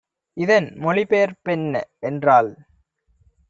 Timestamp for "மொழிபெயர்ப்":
0.77-1.39